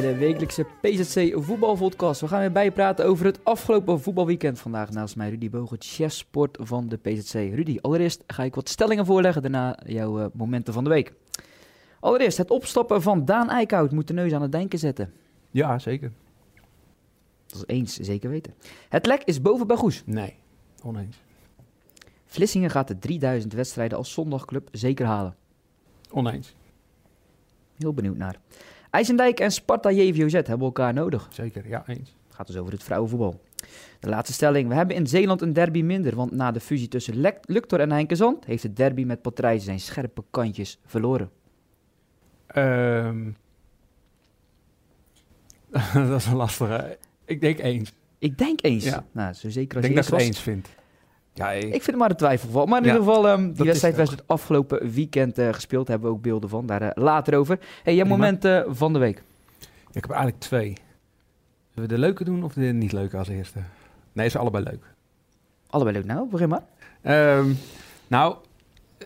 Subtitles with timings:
[0.00, 2.20] bij de wekelijkse PZC voetbalpodcast.
[2.20, 4.58] We gaan weer bijpraten over het afgelopen voetbalweekend.
[4.58, 7.32] Vandaag naast mij Rudy Bogen, chefsport van de PZC.
[7.32, 11.12] Rudy, allereerst ga ik wat stellingen voorleggen, daarna jouw uh, momenten van de week.
[12.00, 15.12] Allereerst, het opstappen van Daan Eickhout moet de neus aan het denken zetten.
[15.50, 16.12] Ja, zeker.
[17.46, 18.54] Dat is eens, zeker weten.
[18.88, 20.02] Het lek is boven bij Goes.
[20.06, 20.34] Nee,
[20.82, 21.16] oneens.
[22.26, 25.36] Vlissingen gaat de 3000 wedstrijden als zondagclub zeker halen.
[26.10, 26.54] Oneens.
[27.76, 28.38] Heel benieuwd naar.
[28.90, 31.28] IJsendijk en Sparta JVOZ hebben elkaar nodig.
[31.30, 32.16] Zeker, ja, eens.
[32.26, 33.40] Het gaat dus over het vrouwenvoetbal.
[34.00, 34.68] De laatste stelling.
[34.68, 37.90] We hebben in Zeeland een derby minder, want na de fusie tussen Lek Luctor en
[37.90, 41.30] Heinkenzand heeft het derby met Patrijs zijn scherpe kantjes verloren.
[42.56, 43.36] Um,
[45.92, 46.98] dat is een lastige.
[47.24, 47.92] Ik denk eens.
[48.18, 48.84] Ik denk eens.
[48.84, 49.04] Ja.
[49.12, 50.68] Nou, zo zeker als ik denk je dat ik het eens vind.
[51.38, 51.70] Ja, ik...
[51.70, 52.66] vind het maar een twijfelval.
[52.66, 55.86] Maar in ieder geval, um, die wedstrijd was het afgelopen weekend uh, gespeeld.
[55.86, 56.66] Daar hebben we ook beelden van.
[56.66, 57.58] Daar uh, later over.
[57.82, 59.22] Hey, jouw moment uh, van de week?
[59.58, 60.72] Ja, ik heb eigenlijk twee.
[61.74, 63.58] Zullen we de leuke doen of de niet leuke als eerste?
[64.12, 64.84] Nee, is allebei leuk.
[65.70, 66.06] Allebei leuk.
[66.06, 66.62] Nou, begin maar.
[67.38, 67.58] Um,
[68.06, 68.36] nou,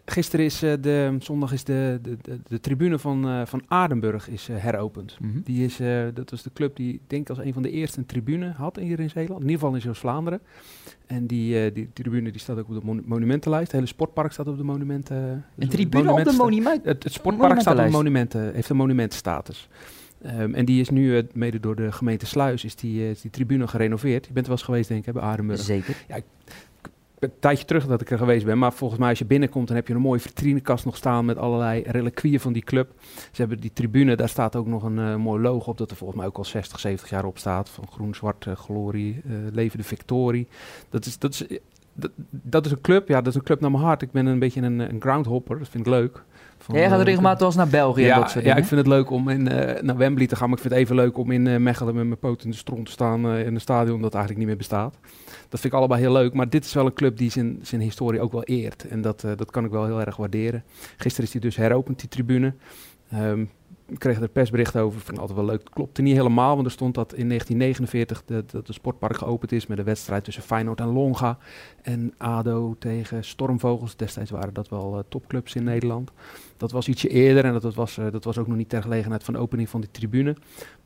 [0.05, 4.29] gisteren is uh, de zondag is de, de, de, de tribune van, uh, van Adenburg
[4.29, 5.17] is uh, heropend.
[5.21, 5.43] Mm -hmm.
[5.45, 5.77] Die is,
[6.15, 8.77] dat was de club die ik denk als een van de eerste een tribune had
[8.77, 9.41] hier in Zeeland.
[9.41, 10.41] In ieder geval in Zeeuws-Vlaanderen.
[11.07, 13.67] En die, die tribune die staat ook op de mon monumentenlijst.
[13.67, 15.45] Het hele sportpark staat op de monumenten.
[15.59, 16.85] Een tribune op de monument?
[16.85, 19.69] Het, het sportpark staat op de monumenten, heeft een monumentenstatus.
[20.27, 23.21] Um, en die is nu, uh, mede door de gemeente Sluis, is die, uh, is
[23.21, 24.27] die tribune gerenoveerd.
[24.27, 25.61] Je bent er wel eens geweest, denk ik, bij Adenburg.
[25.61, 25.97] Zeker.
[26.09, 26.25] Ja, ik,
[27.23, 28.59] een tijdje terug dat ik er geweest ben.
[28.59, 31.37] Maar volgens mij als je binnenkomt, dan heb je een mooie vitrinekast nog staan met
[31.37, 32.91] allerlei reliquieën van die club.
[33.33, 35.97] Ze hebben die tribune, daar staat ook nog een uh, mooi logo op dat er
[35.97, 37.69] volgens mij ook al 60, 70 jaar op staat.
[37.69, 40.49] Van groen-zwart uh, glorie, uh, leven de victorie.
[40.89, 41.59] Dat is, dat, is,
[41.93, 44.03] dat, dat, is een club, ja, dat is een club naar mijn hart.
[44.03, 46.25] Ik ben een beetje een, een groundhopper, dat vind ik leuk.
[46.63, 48.65] Van, Jij gaat er regelmatig wel eens naar België ja, en dat soort Ja, ik
[48.65, 49.43] vind het leuk om in,
[49.81, 50.49] naar Wembley te gaan.
[50.49, 52.87] Maar ik vind het even leuk om in Mechelen met mijn poot in de stront
[52.87, 54.99] te staan in een stadion dat eigenlijk niet meer bestaat.
[55.49, 56.35] Dat vind ik allebei heel leuk.
[56.35, 58.89] Maar dit is wel een club die zijn, zijn historie ook wel eert.
[58.89, 60.65] En dat, dat kan ik wel heel erg waarderen.
[60.97, 62.55] Gisteren is die dus heropend, die tribune.
[63.15, 63.51] Um,
[63.93, 64.99] ik kreeg er persbericht over.
[64.99, 65.71] Ik vind het altijd wel leuk.
[65.71, 69.79] Klopte niet helemaal, want er stond dat in 1949 dat de, sportpark geopend is met
[69.79, 71.39] een wedstrijd tussen Feyenoord en Longa.
[71.83, 73.97] En ADO tegen Stormvogels.
[73.97, 76.11] Destijds waren dat wel uh, topclubs in Nederland.
[76.57, 79.25] Dat was ietsje eerder en dat, was, uh, dat was ook nog niet ter gelegenheid
[79.25, 80.37] van de opening van die tribune.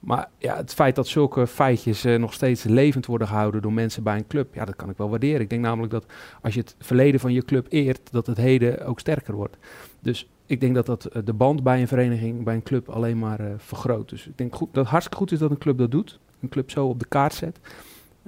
[0.01, 4.03] Maar ja, het feit dat zulke feitjes uh, nog steeds levend worden gehouden door mensen
[4.03, 5.41] bij een club, ja, dat kan ik wel waarderen.
[5.41, 6.07] Ik denk namelijk dat
[6.43, 9.57] als je het verleden van je club eert, dat het heden ook sterker wordt.
[10.01, 13.19] Dus ik denk dat dat uh, de band bij een vereniging, bij een club alleen
[13.19, 14.09] maar uh, vergroot.
[14.09, 16.19] Dus ik denk goed, dat het hartstikke goed is dat een club dat doet.
[16.41, 17.59] Een club zo op de kaart zet.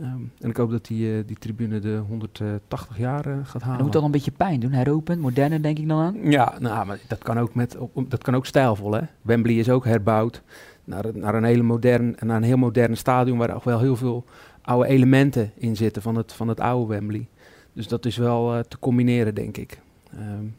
[0.00, 3.76] Um, en ik hoop dat die, uh, die tribune de 180 jaar gaat halen.
[3.76, 6.30] Dat moet dan een beetje pijn doen, heropend, moderne denk ik dan aan?
[6.30, 8.92] Ja, nou, maar dat kan ook, met, op, dat kan ook stijlvol.
[8.92, 9.00] Hè?
[9.22, 10.42] Wembley is ook herbouwd
[10.84, 14.24] naar, naar, een hele modern, naar een heel modern stadion waar ook wel heel veel
[14.62, 17.28] oude elementen in zitten van het, van het oude Wembley.
[17.72, 19.80] Dus dat is wel te combineren, denk ik.
[20.14, 20.54] Um,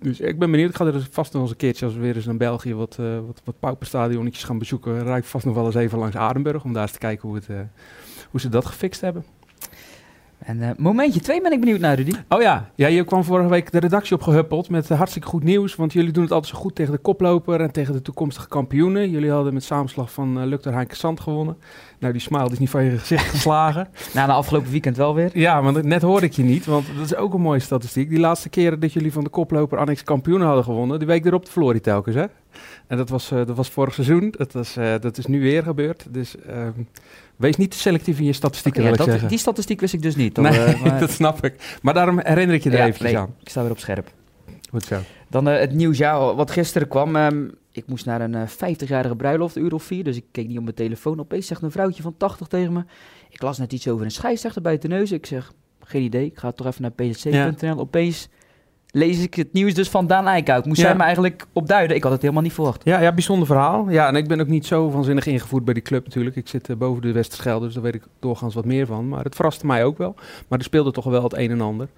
[0.00, 0.70] dus ik ben benieuwd.
[0.70, 2.96] Ik ga er vast nog eens een keertje, als we weer eens naar België wat,
[3.00, 3.60] uh, wat, wat
[4.44, 6.98] gaan bezoeken, rijd ik vast nog wel eens even langs Adenburg om daar eens te
[6.98, 7.60] kijken hoe, het, uh,
[8.30, 9.24] hoe ze dat gefixt hebben.
[10.38, 12.12] En uh, momentje 2 ben ik benieuwd naar, Rudy.
[12.28, 12.70] Oh ja.
[12.74, 15.76] ja, je kwam vorige week de redactie opgehuppeld met hartstikke goed nieuws.
[15.76, 19.10] Want jullie doen het altijd zo goed tegen de koploper en tegen de toekomstige kampioenen.
[19.10, 21.56] Jullie hadden met samenslag van uh, Lukter Heinke Sand gewonnen.
[21.98, 23.88] Nou, die smile is niet van je gezicht geslagen.
[24.14, 25.30] Na de afgelopen weekend wel weer.
[25.32, 28.08] Ja, want net hoorde ik je niet, want dat is ook een mooie statistiek.
[28.08, 31.48] Die laatste keren dat jullie van de koploper Annex kampioen hadden gewonnen, die week erop
[31.48, 32.24] verloor hij telkens, hè?
[32.86, 34.34] En dat was, uh, dat was vorig seizoen.
[34.36, 36.06] Dat, was, dat is nu weer gebeurd.
[36.10, 36.68] Dus uh,
[37.38, 40.02] wees niet selectief in je statistieken, okay, wil ja, ik dat, Die statistiek wist ik
[40.02, 40.36] dus niet.
[40.36, 41.00] Nee, maar...
[41.00, 41.78] dat snap ik.
[41.82, 43.34] Maar daarom herinner ik je er ja, eventjes nee, aan.
[43.40, 44.12] Ik sta weer op scherp.
[44.70, 45.00] Goed zo.
[45.28, 47.16] Dan het nieuws, ja, wat gisteren kwam.
[47.16, 50.04] Um, ik moest naar een 50-jarige bruiloft, uur of vier.
[50.04, 51.20] Dus ik keek niet op mijn telefoon.
[51.20, 52.84] Opeens zegt een vrouwtje van 80 tegen me.
[53.28, 55.12] Ik las net iets over een scheidsrechter bij de neus.
[55.12, 56.24] Ik zeg, geen idee.
[56.24, 57.56] Ik ga toch even naar pzc.nl.
[57.60, 57.74] Ja.
[57.74, 58.28] Opeens
[58.90, 60.64] lees ik het nieuws dus van Daan Eikhout.
[60.64, 60.86] Moest ja.
[60.86, 61.96] zij me eigenlijk opduiden?
[61.96, 62.84] Ik had het helemaal niet verwacht.
[62.84, 63.90] Ja, ja, bijzonder verhaal.
[63.90, 66.36] Ja, en ik ben ook niet zo vanzinnig ingevoerd bij die club natuurlijk.
[66.36, 69.08] Ik zit uh, boven de Westerschelde, dus daar weet ik doorgaans wat meer van.
[69.08, 70.14] Maar het verraste mij ook wel.
[70.48, 71.88] Maar er speelde toch wel het een en ander.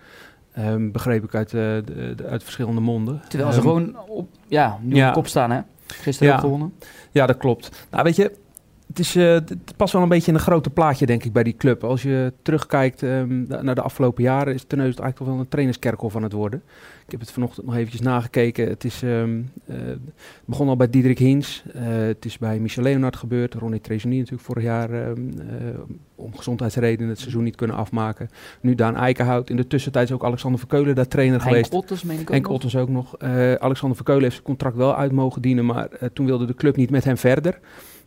[0.58, 3.22] Um, begreep ik uit, uh, de, de, uit verschillende monden.
[3.28, 5.08] Terwijl um, ze gewoon op, ja, nu ja.
[5.08, 5.60] op kop staan, hè?
[5.86, 6.34] Gisteren ja.
[6.34, 6.74] ook gewonnen.
[7.10, 7.86] Ja, dat klopt.
[7.90, 8.32] Nou, weet je,
[8.90, 11.42] het, is, uh, het past wel een beetje in een grote plaatje, denk ik, bij
[11.42, 11.84] die club.
[11.84, 16.22] Als je terugkijkt um, naar de afgelopen jaren, is Teneus eigenlijk wel een trainerskerkel van
[16.22, 16.62] het worden.
[17.04, 18.68] Ik heb het vanochtend nog eventjes nagekeken.
[18.68, 19.76] Het is, um, uh,
[20.44, 21.62] begon al bij Diederik Hiens.
[21.66, 23.54] Uh, het is bij Michel Leonard gebeurd.
[23.54, 25.30] Ronnie Trezonier natuurlijk vorig jaar um,
[26.14, 28.28] om gezondheidsredenen het seizoen niet kunnen afmaken.
[28.60, 29.50] Nu Daan Eikenhout.
[29.50, 31.72] In de tussentijd is ook Alexander Verkeulen daar trainer Henk geweest.
[31.72, 32.52] Otters, meen ik ook Henk nog.
[32.52, 33.18] Otters ook nog.
[33.58, 36.90] Alexander Verkeulen heeft zijn contract wel uit mogen dienen, maar toen wilde de club niet
[36.90, 37.58] met hem verder.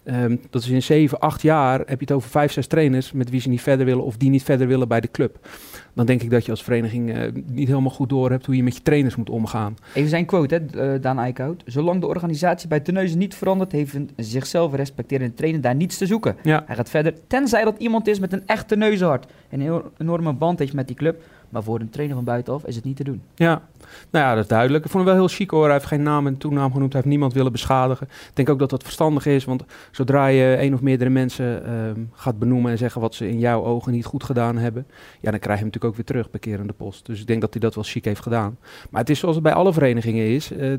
[0.03, 3.29] Ehm, dat is in 7, 8 jaar heb je het over 5, 6 trainers met
[3.29, 5.47] wie ze niet verder willen of die niet verder willen bij de club.
[5.93, 8.63] Dan denk ik dat je als vereniging uh, niet helemaal goed door hebt hoe je
[8.63, 9.75] met je trainers moet omgaan.
[9.93, 11.63] Even zijn quote, hè, uh, Daan Eickhout.
[11.65, 16.05] Zolang de organisatie bij Terneuzen niet verandert, heeft een zichzelf respecterende trainer daar niets te
[16.05, 16.35] zoeken.
[16.43, 16.63] Ja.
[16.65, 19.31] Hij gaat verder, tenzij dat iemand is met een echt Terneuzenhart.
[19.49, 21.23] En een enorme band heeft met die club.
[21.53, 23.21] Maar voor een trainer van buitenaf is het niet te doen.
[23.35, 23.61] Ja,
[24.09, 24.85] nou ja, dat is duidelijk.
[24.85, 25.63] Ik vond hem wel heel chic hoor.
[25.63, 26.91] Hij heeft geen naam en toenaam genoemd.
[26.91, 28.07] Hij heeft niemand willen beschadigen.
[28.07, 29.45] Ik denk ook dat dat verstandig is.
[29.45, 33.39] Want zodra je één of meerdere mensen ehm, gaat benoemen en zeggen wat ze in
[33.39, 34.85] jouw ogen niet goed gedaan hebben.
[35.19, 36.29] Ja, dan krijg je hem natuurlijk ook weer terug
[36.65, 37.05] de post.
[37.05, 38.57] Dus ik denk dat hij dat wel chic heeft gedaan.
[38.89, 40.51] Maar het is zoals het bij alle verenigingen is.
[40.51, 40.71] Uh,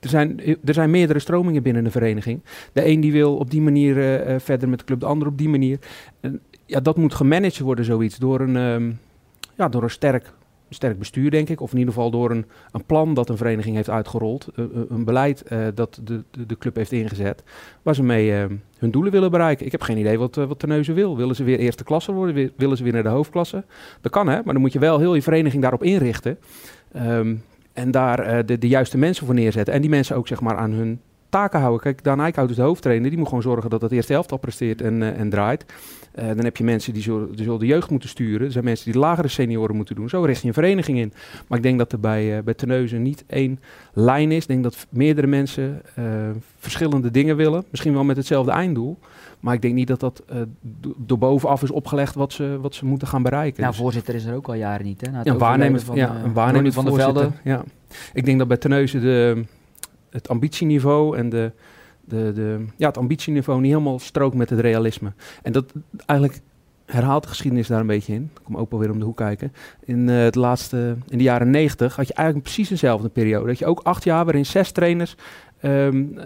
[0.00, 2.40] er zijn, er zijn meerdere stromingen binnen de vereniging.
[2.72, 5.38] De een die wil op die manier uh, verder met de club, de ander op
[5.38, 5.78] die manier.
[6.66, 8.98] Ja, dat moet gemanaged worden, zoiets, door een, um,
[9.70, 10.32] door een sterk
[10.74, 11.60] sterk bestuur, denk ik.
[11.60, 14.48] Of in ieder geval door een, een plan dat een vereniging heeft uitgerold.
[14.56, 17.42] Uh, een beleid uh, dat de, de, de, club heeft ingezet.
[17.82, 18.44] Waar ze mee uh,
[18.78, 19.66] hun doelen willen bereiken.
[19.66, 21.16] Ik heb geen idee wat, wat Terneuzen wil.
[21.16, 22.52] Willen ze weer eerste klasse worden?
[22.56, 23.64] Willen ze weer naar de hoofdklasse?
[24.00, 26.38] Dat kan hè, maar dan moet je wel heel je vereniging daarop inrichten.
[26.96, 27.42] Um,
[27.72, 29.74] en daar de, de juiste mensen voor neerzetten.
[29.74, 31.00] En die mensen ook zeg maar aan hun
[31.32, 31.80] taken houden.
[31.80, 33.08] Kijk, Daan Eickhout is de hoofdtrainer.
[33.08, 35.64] Die moet gewoon zorgen dat het eerste elftal presteert en, uh, en draait.
[36.18, 38.46] Uh, dan heb je mensen die zullen, die zullen de jeugd moeten sturen.
[38.46, 40.08] Er zijn mensen die de lagere senioren moeten doen.
[40.08, 41.12] Zo richt je een vereniging in.
[41.46, 43.60] Maar ik denk dat er bij, uh, bij Terneuzen niet één
[43.92, 44.42] lijn is.
[44.42, 45.82] Ik denk dat meerdere mensen
[46.58, 47.64] verschillende dingen willen.
[47.70, 48.98] Misschien wel met hetzelfde einddoel.
[49.40, 50.22] Maar ik denk niet dat dat
[50.96, 53.60] door bovenaf is opgelegd wat ze, wat ze moeten gaan bereiken.
[53.60, 55.10] Nou, dus, voorzitter is er ook al jaren niet, hè?
[55.10, 57.34] Ja, een waarnemend van, ja, een waarnemend van de Velden.
[57.44, 57.64] Ja.
[58.12, 59.44] Ik denk dat bij Terneuzen de
[60.12, 61.52] het ambitieniveau en de,
[62.04, 65.12] de, de, ja, het ambitieniveau niet helemaal strookt met het realisme.
[65.42, 65.72] En dat
[66.06, 66.40] eigenlijk
[66.86, 68.30] herhaalt de geschiedenis daar een beetje in.
[68.34, 69.52] Ik kom ook wel weer om de hoek kijken.
[69.84, 73.46] In, uh, het laatste, in de jaren negentig had je eigenlijk precies dezelfde periode.
[73.46, 75.16] Dat je ook acht jaar waarin zes trainers
[75.62, 76.18] um,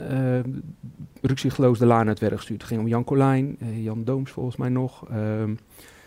[1.22, 2.60] uh, de laan uit werden gestuurd.
[2.60, 5.04] Het ging om Jan Colijn, uh, Jan Dooms volgens mij nog.
[5.12, 5.58] Um,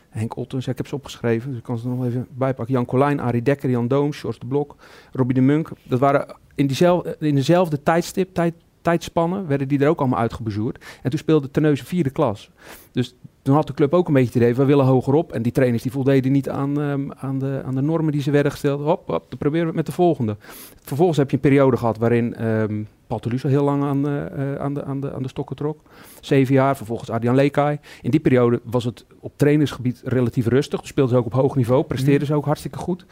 [0.09, 2.75] Henk Ottens, ik heb ze opgeschreven, dus ik kan ze er nog even bijpakken.
[2.75, 4.75] Jan Colijn, Arie Dekker, Jan Dooms, George de Blok,
[5.11, 5.69] Robbie de Munk.
[5.83, 8.53] Dat waren in, diezelfde, in dezelfde tijdstip, tijd,
[8.89, 10.85] tijdspannen, werden die er ook allemaal uitgebezoerd.
[11.03, 12.49] En toen speelde Terneuzen vierde klas.
[12.91, 15.31] Dus toen had de club ook een beetje het idee, we willen hogerop.
[15.31, 18.31] En die trainers die voldeden niet aan, um, aan, de, aan de normen die ze
[18.31, 18.81] werden gesteld.
[18.81, 20.37] Hop, hop, dan proberen we het met de volgende.
[20.81, 24.73] Vervolgens heb je een periode gehad waarin um, Paul Toulouse heel lang aan, uh, aan,
[24.73, 25.79] de, aan, de, aan de stokken trok.
[26.21, 27.79] Zeven jaar, vervolgens Ardian Lekai.
[28.01, 30.87] In die periode was het op trainersgebied relatief rustig.
[30.87, 33.05] Speelden ze ook op hoog niveau, presteerden ze ook hartstikke goed.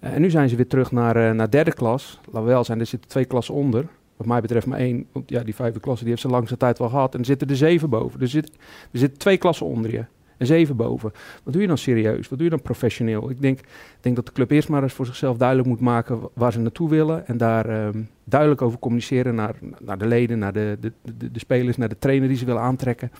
[0.00, 2.20] Uh, en nu zijn ze weer terug naar, naar derde klas.
[2.32, 3.86] Laat wel zijn, er zitten twee klassen onder.
[4.18, 5.06] Wat mij betreft maar één.
[5.12, 7.14] Want ja, die vijfde klasse die heeft ze langste tijd wel gehad.
[7.14, 8.20] En er zitten er zeven boven.
[8.20, 8.48] Er, zit,
[8.92, 10.04] er zitten twee klassen onder je.
[10.36, 11.12] En zeven boven.
[11.42, 12.28] Wat doe je dan serieus?
[12.28, 13.30] Wat doe je dan professioneel?
[13.30, 13.60] Ik denk,
[14.00, 16.88] denk dat de club eerst maar eens voor zichzelf duidelijk moet maken waar ze naartoe
[16.88, 17.26] willen.
[17.26, 21.38] En daar um, duidelijk over communiceren naar, naar de leden, naar de, de, de, de,
[21.38, 23.10] spelers, naar de trainer die ze willen aantrekken.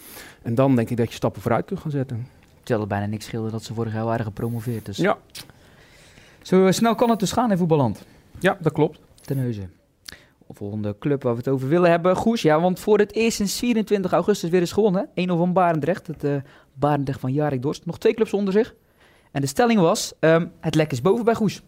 [0.42, 2.26] En dan denk ik dat je stappen vooruit kunt gaan zetten.
[2.58, 4.86] Terwijl het bijna niks scheelde dat ze vorig jaar waren gepromoveerd.
[4.86, 4.96] Dus.
[4.96, 5.18] Ja.
[6.42, 8.04] Zo snel kan het dus gaan in voetballand.
[8.38, 9.00] Ja, dat klopt.
[9.20, 9.77] Terneuzen.
[10.50, 12.16] Volgende club waar we het over willen hebben.
[12.16, 15.08] Goes, ja, want voor het eerst sinds 24 augustus weer eens gewonnen.
[15.08, 16.36] 1-0 van Barendrecht, het uh,
[16.74, 17.86] Barendrecht van Jarek Dorst.
[17.86, 18.74] Nog twee clubs onder zich.
[19.30, 21.62] En de stelling was, um, het lek is boven bij Goes.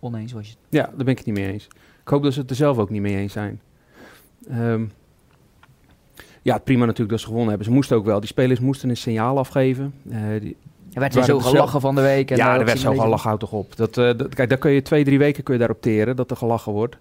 [0.00, 0.60] Oneens was je het.
[0.68, 1.64] Ja, daar ben ik het niet mee eens.
[2.02, 3.60] Ik hoop dat ze het er zelf ook niet mee eens zijn.
[4.50, 4.92] Um,
[6.42, 7.66] ja, prima natuurlijk dat ze gewonnen hebben.
[7.66, 8.20] Ze moesten ook wel.
[8.20, 9.94] Die spelers moesten een signaal afgeven.
[10.06, 10.56] Uh, die,
[10.92, 12.30] er werd er zo gelachen van de week.
[12.30, 13.76] En ja, er werd zo gelachen, houd toch op.
[13.76, 16.30] Dat, uh, dat, kijk, daar kun je twee, drie weken kun je daarop teren, dat
[16.30, 16.96] er gelachen wordt.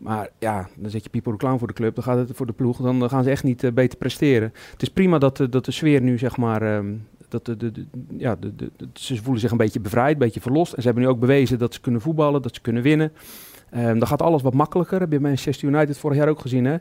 [0.00, 2.46] Maar ja, dan zet je Pipo de Clown voor de club, dan gaat het voor
[2.46, 4.52] de ploeg, dan gaan ze echt niet uh, beter presteren.
[4.72, 7.72] Het is prima dat, uh, dat de sfeer nu, zeg maar, um, dat de, de,
[7.72, 10.72] de, de, de, de, ze voelen zich een beetje bevrijd, een beetje verlost.
[10.72, 13.12] En ze hebben nu ook bewezen dat ze kunnen voetballen, dat ze kunnen winnen.
[13.76, 16.64] Um, dan gaat alles wat makkelijker, heb je bij Manchester United vorig jaar ook gezien,
[16.64, 16.76] hè.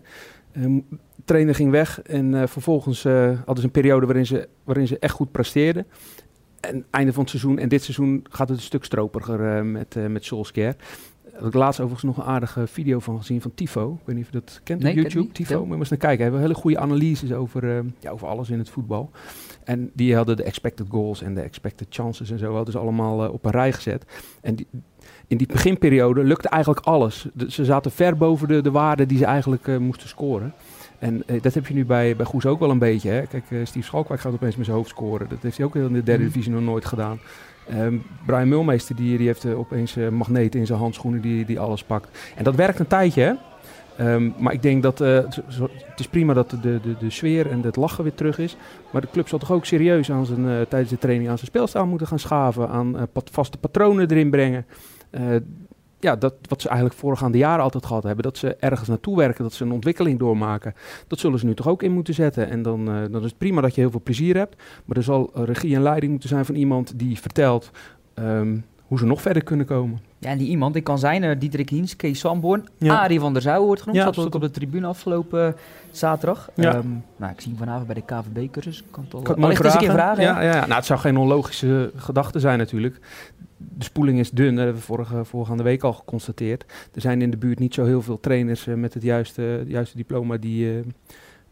[0.57, 0.85] Um,
[1.25, 5.13] trainer ging weg en uh, vervolgens hadden ze een periode waarin ze, waarin ze echt
[5.13, 5.85] goed presteerden.
[6.59, 10.25] En einde van het seizoen en dit seizoen gaat het een stuk stroperiger met, met
[10.25, 10.75] Solskjaer
[11.39, 13.98] heb ik laatst overigens nog een aardige video van gezien van Tifo.
[14.00, 15.31] Ik weet niet of je dat kent nee, op YouTube.
[15.31, 16.17] Tifo, moet je maar eens naar kijken.
[16.17, 19.12] Hij hebben hele goede analyses over, uh, ja, over alles in het voetbal.
[19.63, 22.55] En die hadden de expected goals en de expected chances en zo.
[22.55, 24.05] Hadden ze allemaal uh, op een rij gezet.
[24.41, 24.67] En die,
[25.27, 27.27] in die beginperiode lukte eigenlijk alles.
[27.34, 30.53] De, ze zaten ver boven de, de waarden die ze eigenlijk uh, moesten scoren.
[31.00, 33.10] En uh, dat heb je nu bij, bij Goes ook wel een beetje.
[33.10, 33.25] Hè?
[33.25, 35.29] Kijk, uh, Steve Schalkwijk gaat opeens met zijn hoofd scoren.
[35.29, 36.29] Dat heeft hij ook in de derde mm.
[36.29, 37.19] divisie nog nooit gedaan.
[37.73, 41.83] Um, Brian Mulmeester die, heeft uh, opeens uh, magneten in zijn handschoenen die, die alles
[41.83, 42.33] pakt.
[42.35, 44.13] En dat werkt een tijdje, hè?
[44.13, 47.61] Um, maar ik denk dat uh, het is prima dat de, de, de sfeer en
[47.61, 48.57] het lachen weer terug is.
[48.91, 51.85] Maar de club zal toch ook serieus aan zijn, tijdens de training aan zijn speelstijl
[51.85, 52.69] moeten gaan schaven.
[52.69, 54.65] Aan uh, pat vaste patronen erin brengen.
[56.00, 59.44] Ja, dat, wat ze eigenlijk voorgaande jaren altijd gehad hebben, dat ze ergens naartoe werken,
[59.44, 60.74] dat ze een ontwikkeling doormaken,
[61.08, 62.50] dat zullen ze nu toch ook in moeten zetten.
[62.50, 65.03] En dan, uh, dan is het prima dat je heel veel plezier hebt, maar er
[65.03, 67.72] zal regie en leiding moeten zijn van iemand die vertelt
[68.15, 70.00] um, hoe ze nog verder kunnen komen.
[70.17, 73.01] Ja, en die iemand, die kan zijn uh, Diederik Hiens, Kees Samborn, ja.
[73.01, 74.00] Arie van der Zouwen wordt genoemd.
[74.00, 75.53] Ja, zat ook op de tribune afgelopen uh,
[75.91, 76.50] zaterdag.
[76.55, 76.75] Ja.
[76.75, 78.84] Um, nou, ik zie hem vanavond bij de KVB-cursus.
[78.91, 80.24] Kan toch wel eens een keer vragen.
[80.24, 80.60] Ja, ja, ja.
[80.60, 83.00] Nou, het zou geen onlogische gedachte zijn natuurlijk.
[83.58, 86.65] De spoeling is dun, dat hebben we vorige, vorige week al geconstateerd.
[86.93, 89.98] Er zijn in de buurt niet zo heel veel trainers uh, met het juiste, juiste
[89.98, 90.84] diploma die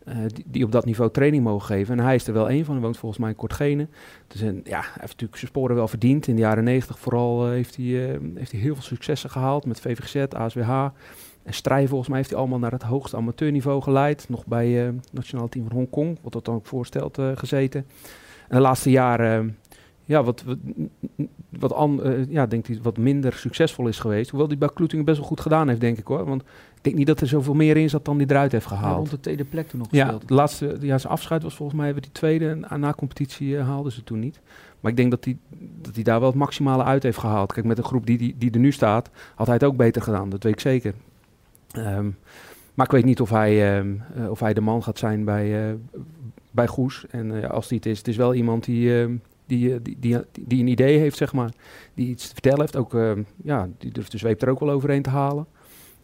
[0.08, 1.98] uh, die, op dat niveau training mogen geven.
[1.98, 2.74] En hij is er wel één van.
[2.74, 3.88] Hij woont volgens mij in Kortgene.
[4.28, 4.50] Dus ja,
[4.80, 6.28] hij heeft natuurlijk zijn sporen wel verdiend.
[6.28, 9.66] In de jaren negentig vooral uh, heeft, hij, uh, heeft hij heel veel successen gehaald
[9.66, 10.88] met VVZ, ASWH.
[11.44, 14.26] En strijd volgens mij heeft hij allemaal naar het hoogste amateurniveau geleid.
[14.30, 17.86] Nog bij het nationaal team van Hongkong, wat dat dan ook voorstelt, gezeten.
[18.48, 19.58] En de laatste jaren
[20.06, 20.44] ja, wat,
[21.50, 24.30] wat, an, ja, denk ik, wat minder succesvol is geweest.
[24.30, 26.26] Hoewel die bij Kloetingen best wel goed gedaan heeft, denk ik hoor.
[26.26, 26.44] Want
[26.88, 28.92] denk niet dat er zoveel meer in zat dan die eruit heeft gehaald.
[28.92, 30.28] Ja, rond de tweede plek toen nog ja, gespeeld.
[30.28, 32.58] De laatste, ja, zijn afscheid was volgens mij hebben die tweede.
[32.70, 34.40] En na competitie uh, haalden ze toen niet.
[34.80, 35.38] Maar ik denk dat hij
[35.82, 37.54] dat die daar wel het maximale uit heeft gehaald.
[37.54, 40.02] Kijk, met de groep die, die, die er nu staat, had hij het ook beter
[40.02, 40.30] gedaan.
[40.30, 40.94] Dat weet ik zeker.
[41.78, 42.18] Um,
[42.74, 45.70] maar ik weet niet of hij, um, uh, of hij de man gaat zijn bij,
[45.70, 45.74] uh,
[46.52, 47.06] bij Goes.
[47.10, 49.16] En als die het is, het is wel iemand die ehm,
[49.48, 51.50] die, die, die, die, een idee heeft, zeg maar.
[51.94, 52.76] Die iets te vertellen heeft.
[52.76, 53.12] Ook, uh,
[53.44, 55.46] ja, die durft de zweep er ook wel overheen te halen.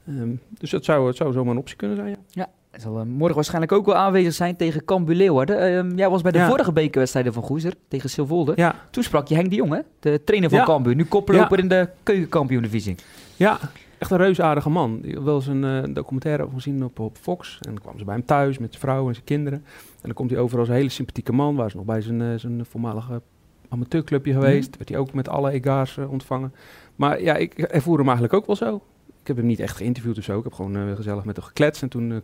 [0.07, 2.17] Um, dus dat zou, het zou zomaar een optie kunnen zijn, ja.
[2.29, 2.49] ja.
[2.79, 5.87] Zal uh, morgen waarschijnlijk ook wel aanwezig zijn tegen Cambuur Leeuwarden.
[5.87, 6.47] Uh, jij was bij de ja.
[6.47, 8.53] vorige bekerwedstrijden van Goezer tegen Silvolde.
[8.55, 8.75] Ja.
[8.89, 9.79] Toen sprak je Henk de Jong, hè?
[9.99, 10.65] de trainer van ja.
[10.65, 10.95] Cambuur.
[10.95, 12.95] Nu koploper in de keukenkampioen-divisie.
[13.35, 13.59] Ja,
[13.97, 14.99] echt een reusaardige man.
[15.01, 17.57] Ik heb wel eens een uh, documentaire over gezien op, op Fox.
[17.61, 19.59] En dan kwamen ze bij hem thuis met zijn vrouw en zijn kinderen.
[19.93, 21.55] En dan komt hij over als een hele sympathieke man.
[21.55, 23.21] Waar ze nog bij zijn, zijn voormalige
[23.69, 24.69] amateurclubje geweest.
[24.69, 24.77] Mm.
[24.77, 26.53] Werd hij ook met alle ega's uh, ontvangen.
[26.95, 28.81] Maar ja, ik ervoer hem eigenlijk ook wel zo.
[29.23, 30.37] Ik heb hem niet echt geïnterviewd of zo.
[30.37, 31.81] Ik heb gewoon uh, gezellig met hem gekletst.
[31.81, 32.17] En toen uh,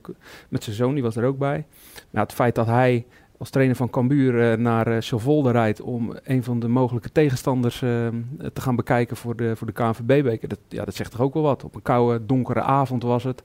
[0.49, 1.65] met zijn zoon, die was er ook bij.
[2.09, 3.05] Maar het feit dat hij
[3.37, 5.81] als trainer van Cambuur naar uh, rijdt...
[5.81, 10.47] om een van de mogelijke tegenstanders te gaan bekijken voor de, voor de KNVB-beker...
[10.47, 11.63] Dat, ja, dat zegt toch ook wel wat.
[11.63, 13.43] Op een koude, donkere avond was het.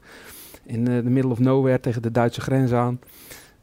[0.65, 3.01] In de middle of nowhere tegen de Duitse grens aan.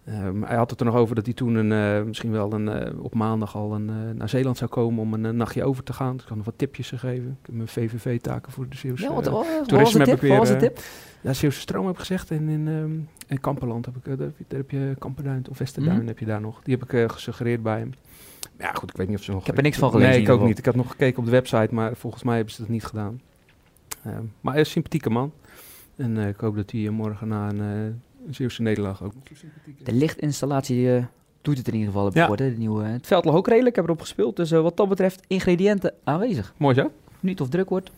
[0.10, 2.65] Um, hij had het er nog over dat hij toen een, uh, misschien wel een,
[2.67, 5.93] uh, op maandag al een, uh, naar Zeeland zou komen om een nachtje over te
[5.93, 6.12] gaan.
[6.12, 7.38] Dus ik kan nog wat tipjes geven.
[7.39, 10.00] Ik heb mijn VVV-taken voor de Zeeuwse ja, wat, wat, toerisme.
[10.00, 10.79] Wat was, weer, was de tip?
[11.22, 12.31] ja, Zeeuwse Stroom heb ik gezegd.
[12.31, 16.08] En in, um, in Kamperland heb ik, daar, daar heb je Kamperduin of Westerduin mm.
[16.08, 16.62] heb je daar nog.
[16.63, 17.93] Die heb ik gesuggereerd bij hem.
[18.60, 19.39] Ja, goed, ik weet niet of ze nog...
[19.39, 20.12] Ik heb er niks van gelezen.
[20.12, 20.58] Nee, ik ook niet.
[20.58, 23.22] Ik had nog gekeken op de website, maar volgens mij hebben ze dat niet gedaan.
[24.08, 25.31] Um, maar hij is een sympathieke man.
[25.96, 28.01] En ik hoop dat hij morgen na een
[28.33, 29.13] Zeeuwse nederlaag ook.
[29.83, 31.03] De lichtinstallatie uh,
[31.41, 32.09] doet het in ieder geval.
[32.13, 32.27] Ja.
[32.27, 34.35] de nieuwe, het veld lag ook redelijk, ik heb erop gespeeld.
[34.35, 36.53] Dus uh, wat dat betreft ingrediënten aanwezig.
[36.57, 36.91] Mooi zo.
[37.19, 37.91] Niet of druk wordt.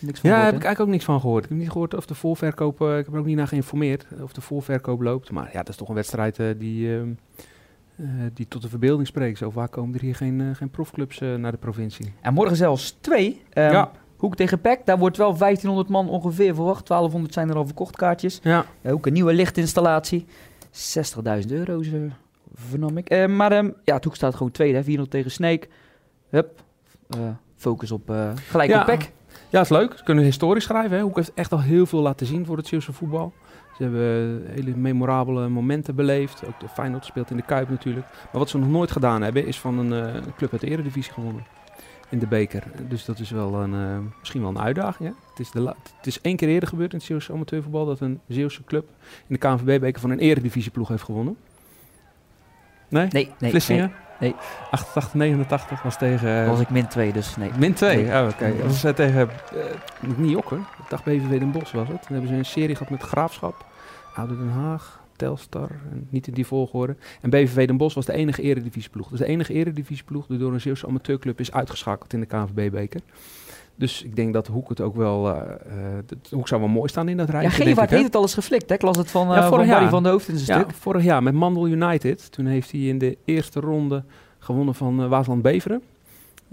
[0.00, 1.44] Niks van ja, gehoord, heb ik eigenlijk ook niks van gehoord.
[1.44, 4.06] Ik heb niet gehoord of de voorverkoop, uh, ik heb er ook niet naar geïnformeerd,
[4.22, 5.30] of de voorverkoop loopt.
[5.30, 7.08] Maar ja, dat is toch een wedstrijd die, ehm,
[8.34, 9.38] die tot de verbeelding spreekt.
[9.38, 12.12] Zo vaak komen er hier geen, geen profclubs naar de provincie.
[12.20, 13.42] En morgen zelfs twee.
[13.54, 13.90] Um, ja.
[14.22, 16.86] Hoek tegen Pek, daar wordt wel 1500 man ongeveer verwacht.
[16.86, 18.40] 1200 zijn er al verkocht kaartjes.
[18.42, 18.64] Ja.
[18.82, 20.26] Uh, ook een nieuwe lichtinstallatie.
[21.44, 22.10] 60.000 euro's, uh,
[22.54, 23.12] vernam ik.
[23.12, 25.68] Uh, maar um, ja, het Hoek staat gewoon tweede, 400 tegen Snake.
[26.28, 26.60] Hup,
[27.56, 28.12] focus op
[28.48, 28.80] gelijk ja.
[28.80, 29.12] op Pek.
[29.48, 29.94] Ja, is leuk.
[29.96, 30.96] Ze kunnen historisch schrijven.
[30.96, 31.02] Hè.
[31.02, 33.32] Hoek heeft echt al heel veel laten zien voor het Zeeuwse voetbal.
[33.76, 36.46] Ze hebben hele memorabele momenten beleefd.
[36.46, 38.06] Ook de Feyenoord speelt in de Kuip natuurlijk.
[38.06, 41.12] Maar wat ze nog nooit gedaan hebben, is van een, een club uit de Eredivisie
[41.12, 41.44] gewonnen
[42.12, 42.62] in de beker.
[42.88, 45.08] Dus dat is wel een, uh, misschien wel een uitdaging.
[45.08, 45.14] Hè?
[45.30, 48.20] Het, is de het is één keer eerder gebeurd in het Zeeuwse amateurvoetbal dat een
[48.28, 48.88] Zeeuwse club
[49.26, 51.36] in de KNVB-beker van een eredivisieploeg heeft gewonnen.
[52.88, 53.06] Nee?
[53.10, 53.30] Nee.
[53.38, 53.92] nee Vlissingen?
[54.20, 54.34] Nee.
[54.70, 56.42] 88, 89 was tegen...
[56.42, 57.50] Uh, was ik min 2, dus nee.
[57.58, 58.04] Min 2?
[58.04, 58.32] Oh, oké.
[58.32, 58.56] Okay.
[58.56, 59.30] Dat was uh, tegen...
[59.54, 60.58] Uh, niet Jokken.
[60.58, 62.02] Ik dacht BVV Den Bosch was het.
[62.02, 63.64] Dan hebben ze een serie gehad met Graafschap.
[64.14, 65.01] Oude Den Haag.
[65.22, 66.96] Telstar, en niet in die volgorde.
[67.20, 69.08] En BVV Den Bosch was de enige eredivisieploeg.
[69.08, 73.00] Dus de enige eredivisieploeg die door een Zeeuwse amateurclub is uitgeschakeld in de KNVB-beker.
[73.74, 75.28] Dus ik denk dat Hoek het ook wel...
[75.28, 77.64] Uh, uh, Hoek zou wel mooi staan in dat rijtje.
[77.64, 78.74] Ja, Gevaert heeft het alles geflikt, hè?
[78.74, 80.76] Ik las het van, uh, ja, van Barry van de Hoofd in zijn ja, stuk.
[80.76, 82.32] vorig jaar met Mandel United.
[82.32, 84.04] Toen heeft hij in de eerste ronde
[84.38, 85.82] gewonnen van uh, Waasland-Beveren.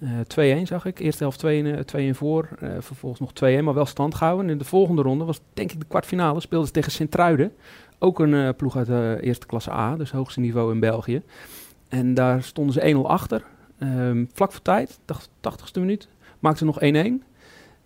[0.04, 1.00] 2-1 zag ik.
[1.00, 1.46] Eerste helft
[2.14, 2.50] 2-1 voor.
[2.80, 4.46] vervolgens nog 2-1, maar wel stand gehouden.
[4.46, 6.40] En in de volgende ronde was denk ik de kwartfinale.
[6.40, 7.52] Speelden ze tegen Sint-Truiden.
[8.00, 11.22] Ook een uh, ploeg uit de eerste klasse A, dus hoogste niveau in België.
[11.88, 13.46] En daar stonden ze 1-0 achter.
[13.79, 16.08] Um, vlak voor tijd, dacht 80ste minuut,
[16.39, 17.29] maakten ze nog 1-1.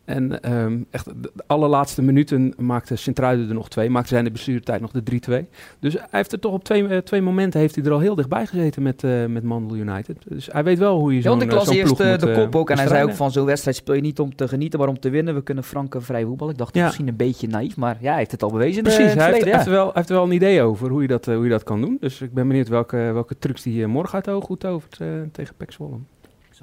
[0.06, 3.90] En ehm, echt de allerlaatste minuten maakte Sint-Truiden er nog twee.
[3.90, 5.48] Maakte zij in de bestuurtijd nog de 3-2.
[5.80, 8.16] Dus hij heeft er toch op twee, eh, twee momenten heeft hij er al heel
[8.16, 10.18] dichtbij gezeten met, uh, met Mandel United.
[10.28, 12.70] Dus hij weet wel hoe je zo'n ja, eerst ploeg moet, de eh, kop ook.
[12.70, 15.00] En hij zei ook van zo'n wedstrijd speel je niet om te genieten, maar om
[15.00, 15.34] te winnen.
[15.34, 16.50] We kunnen Frank vrij voetbal.
[16.50, 16.86] Ik dacht Ja.
[16.86, 18.84] misschien een beetje naïef, maar ja, hij heeft het al bewezen.
[18.84, 21.08] Precies, hij heeft, hij er wel, hij heeft er wel een idee over hoe je
[21.08, 21.98] dat, eh, hoe je dat kan doen.
[22.00, 25.72] Dus ik ben benieuwd welke, welke trucs die morgen oog goed tovert eh, tegen Pek
[25.72, 25.96] Zwolle.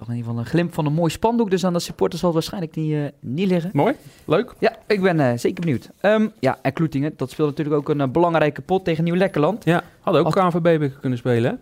[0.00, 2.34] Zag in ieder geval een glimp van een mooi spandoek, dus aan de supporters zal
[2.34, 3.70] het waarschijnlijk niet, eh, niet liggen.
[3.72, 4.54] Mooi, leuk.
[4.58, 5.90] Ja, ik ben eh, zeker benieuwd.
[6.00, 9.64] Ehm, ja, en Kloetingen, dat speelt natuurlijk ook een eh, belangrijke pot tegen Nieuw-Lekkerland.
[9.64, 11.56] Ja, hadden ook Als- KNVB kunnen spelen hè?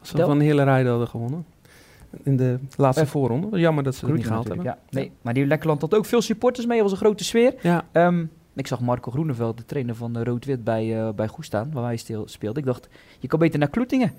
[0.00, 1.44] Als ze Del- van de hele rijden hadden gewonnen.
[2.22, 3.58] In de laatste voorronde.
[3.58, 4.64] Jammer dat ze het niet gehaald hebben.
[4.66, 7.54] Ja, nee, maar Nieuw-Lekkerland had ook veel supporters mee, er was een grote sfeer.
[7.62, 11.84] Ja, Ehm, ik zag Marco Groeneveld, de trainer van Rood-Wit, bij, bij Goes staan, waar
[11.84, 12.60] hij stil speelde.
[12.60, 14.12] Ik dacht, je kan beter naar Kloetingen.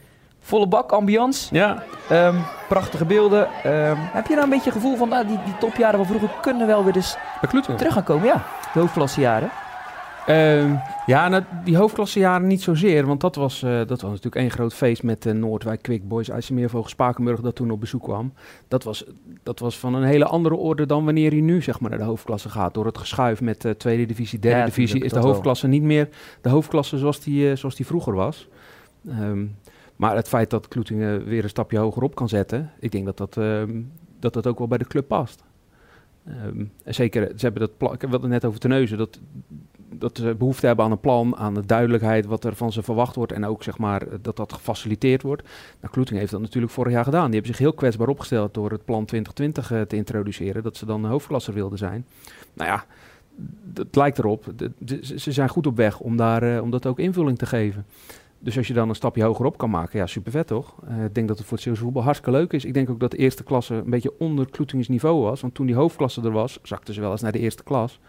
[0.45, 1.83] Volle bak, ambiance, ja.
[2.09, 2.35] ehm,
[2.69, 3.47] prachtige beelden.
[3.63, 6.37] Ehm, heb je nou een beetje het gevoel van, nou, die, die topjaren van vroeger
[6.41, 7.17] kunnen wel weer eens
[7.77, 8.25] terug gaan komen?
[8.25, 9.49] Ja, de hoofdklassejaren.
[10.25, 13.05] Ehm, ja, nou, die hoofdklassejaren niet zozeer.
[13.05, 16.29] Want dat was, eh, dat was natuurlijk één groot feest met eh, Noordwijk, Quick Boys,
[16.29, 18.33] IJsselmeervogel, Spakenburg dat toen op bezoek kwam.
[18.67, 19.03] Dat was,
[19.43, 22.05] dat was van een hele andere orde dan wanneer hij nu zeg maar, naar de
[22.05, 22.73] hoofdklasse gaat.
[22.73, 25.27] Door het geschuif met eh, tweede divisie, derde Ja, divisie is de wel.
[25.27, 26.09] hoofdklasse niet meer
[26.41, 28.47] de hoofdklasse zoals die, zoals die vroeger was.
[29.09, 29.45] Ehm,
[29.95, 33.17] maar het feit dat Kloetingen weer een stapje hoger op kan zetten, ik denk dat
[33.17, 33.81] dat, ehm,
[34.19, 35.43] dat, dat ook wel bij de club past.
[36.25, 39.19] Ehm, en zeker, ze hebben dat plan, ik had het net over Teneuzen, dat,
[39.89, 43.15] dat ze behoefte hebben aan een plan, aan de duidelijkheid wat er van ze verwacht
[43.15, 45.43] wordt en ook zeg maar dat dat gefaciliteerd wordt.
[45.79, 47.25] Nou, Kloeting heeft dat natuurlijk vorig jaar gedaan.
[47.25, 50.85] Die hebben zich heel kwetsbaar opgesteld door het plan 2020 eh, te introduceren, dat ze
[50.85, 52.05] dan hoofdklasser wilden zijn.
[52.53, 52.85] Nou ja,
[53.73, 54.45] het lijkt erop,
[55.01, 57.85] ze zijn goed op weg om, daar, eh, om dat ook invulling te geven.
[58.43, 60.75] Dus als je dan een stapje hoger op kan maken, ja, super vet toch?
[60.87, 62.65] Eh, ik denk dat het voor het Zeeuwse voetbal hartstikke leuk is.
[62.65, 64.47] Ik denk ook dat de eerste klasse een beetje onder
[64.87, 65.41] niveau was.
[65.41, 67.99] Want toen die hoofdklasse er was, zakten ze wel eens naar de eerste klas.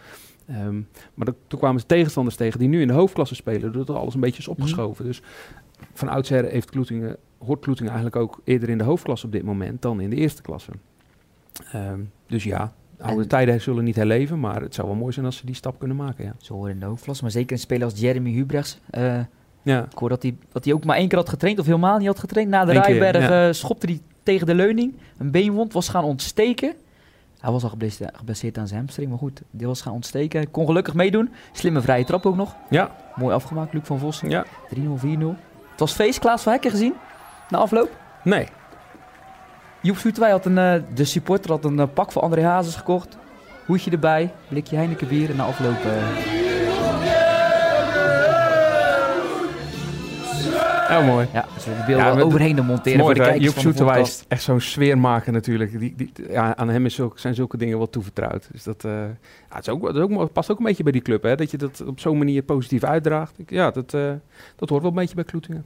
[0.47, 0.75] Ehm,
[1.15, 3.73] maar dat- toen kwamen ze tegenstanders tegen die nu in de hoofdklasse spelen.
[3.73, 5.05] Doordat alles een beetje is opgeschoven.
[5.05, 5.23] Dus
[5.93, 9.83] van oudsher heeft Kloetingen, hoort Kloetingen eigenlijk ook eerder in de hoofdklasse op dit moment
[9.83, 10.71] dan in de eerste klasse.
[11.73, 14.41] Ehm, dus ja, oude En- tijden zullen niet herleven.
[14.41, 16.35] Maar het zou wel mooi zijn als ze die stap kunnen maken, ja.
[16.39, 18.81] Zo horen in de hoofdklasse, maar zeker een speler als Jeremy Hubrechts.
[18.91, 19.21] eh,
[19.65, 21.99] Ja, ik hoor dat hij, dat hij ook maar één keer had getraind, of helemaal
[21.99, 22.51] niet had getraind.
[22.51, 23.53] Na de Eén keer, Rijberg ja.
[23.53, 24.95] schopte hij tegen de leuning.
[25.19, 26.75] Een beenwond was gaan ontsteken.
[27.41, 27.69] Hij was al
[28.19, 30.51] geblesseerd, aan zijn hamstring, maar goed, die was gaan ontsteken.
[30.51, 31.31] Kon gelukkig meedoen.
[31.53, 32.57] Slimme vrije trap ook nog.
[32.71, 34.29] ja, Mooi afgemaakt, Luc van Vossen.
[34.31, 34.45] ja.
[34.75, 35.37] 3-0, 4-0.
[35.71, 36.95] Het was feest, Klaas van Hekken gezien,
[37.49, 37.91] na afloop.
[38.23, 38.47] Nee.
[39.83, 43.17] Joep Soetewij had een, eh, de supporter had een eh, pak voor André Hazes gekocht.
[43.67, 45.85] Hoedje erbij, blikje Heineken bier en na afloop...
[45.85, 46.44] eh,
[50.89, 51.27] Heel mooi.
[51.33, 53.69] ja, willen de beelden Ja, overheen de monteren Mooi, voor de kijkers Joep van de
[53.69, 54.21] Zoeterwij podcast.
[54.21, 55.79] is echt zo'n sfeer maken natuurlijk.
[55.79, 58.49] Die, die, ja, aan hem is zulke, zijn zulke dingen wel toevertrouwd.
[58.53, 60.93] Dus dat, eh, ja, het, is ook, het is ook, past ook een beetje bij
[60.93, 61.35] die club, hè?
[61.37, 63.39] dat je dat op zo'n manier positief uitdraagt.
[63.39, 64.13] Ik- ja, dat, eh,
[64.57, 65.63] dat hoort wel een beetje bij Kloetingen.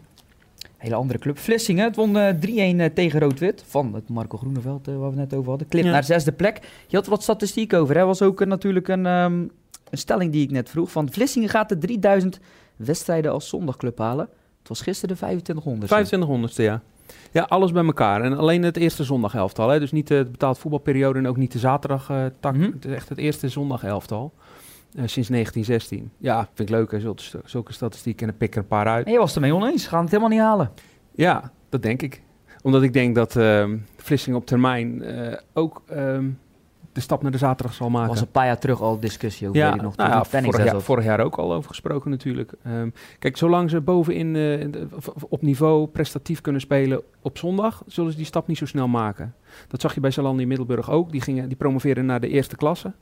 [0.77, 1.39] Hele andere club.
[1.39, 3.65] Vlissingen, het won eh, 3-1 eh, tegen Rood-Wit.
[3.67, 5.69] Van het Marco Groeneveld, waar we het net over hadden.
[5.69, 5.91] Klip Ja.
[5.91, 6.61] naar zesde plek.
[6.87, 7.97] Je had er wat statistiek over.
[7.97, 8.05] Hè?
[8.05, 9.33] was ook natuurlijk een, ehm,
[9.91, 10.91] een stelling die ik net vroeg.
[10.91, 12.41] Van Vlissingen gaat de 3000
[12.77, 14.29] wedstrijden als zondagclub halen.
[14.69, 16.53] Het was gisteren de 2500.
[16.53, 16.83] 2500ste, ja.
[17.33, 18.23] Ja, alles bij elkaar.
[18.23, 19.69] En alleen het eerste zondagelftal.
[19.69, 19.79] Hè?
[19.79, 22.55] Dus niet de betaald voetbalperiode en ook niet de zaterdag eh, tak.
[22.57, 22.73] Mhm.
[22.73, 24.33] Het is echt het eerste zondagelftal.
[24.97, 26.11] eh sinds 1916.
[26.19, 26.91] Ja, vind ik leuk.
[26.91, 27.01] Hè?
[27.01, 29.07] Zulke, zulke statistieken en dan pik ik er een paar uit.
[29.07, 29.87] En je was het ermee oneens.
[29.87, 30.71] Gaan het helemaal niet halen.
[31.15, 32.23] Ja, dat denk ik.
[32.63, 33.33] Omdat ik denk dat
[33.97, 36.29] Vlissingen op termijn eh, ook ehm,
[36.93, 38.09] de stap naar de zaterdag zal Er maken.
[38.09, 39.61] was een paar jaar terug al discussie over.
[39.61, 42.53] ja, nog, nou ja, vorig, jaar, vorig jaar ook al over gesproken natuurlijk.
[42.63, 44.67] Ehm, kijk, zolang ze bovenin eh,
[45.29, 49.35] op niveau prestatief kunnen spelen op zondag, zullen ze die stap niet zo snel maken.
[49.69, 51.11] Dat zag je bij Zalandi in Middelburg ook.
[51.11, 52.93] Die, gingen, die promoveerden naar de eerste klasse.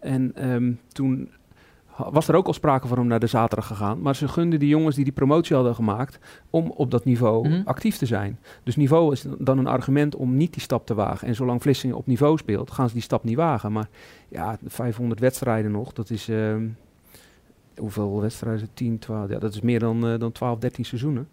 [0.00, 1.30] En ehm, toen
[1.96, 4.00] was er ook al sprake van om naar de zaterdag gegaan.
[4.02, 6.18] Maar ze gunden die jongens die die promotie hadden gemaakt
[6.50, 7.60] om op dat niveau Mhm.
[7.64, 8.38] actief te zijn.
[8.62, 11.28] Dus niveau is dan een argument om niet die stap te wagen.
[11.28, 13.72] En zolang Vlissingen op niveau speelt, gaan ze die stap niet wagen.
[13.72, 13.88] Maar
[14.28, 16.28] ja, 500 wedstrijden nog, dat is...
[16.28, 16.66] ehm,
[17.76, 18.68] hoeveel wedstrijden?
[18.74, 21.28] 10, 12, ja, dat is meer dan, eh, dan 12, 13 seizoenen.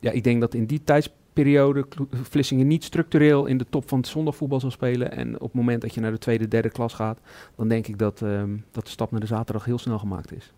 [0.00, 3.98] Ja, ik denk dat in die tijdsperiode Klo- Vlissingen niet structureel in de top van
[3.98, 5.12] het zondagvoetbal zal spelen.
[5.12, 7.18] En op het moment dat je naar de tweede, derde klas gaat,
[7.56, 10.52] dan denk ik dat, ehm, dat de stap naar de zaterdag heel snel gemaakt is.